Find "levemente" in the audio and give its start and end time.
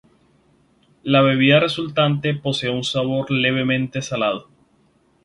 3.29-4.01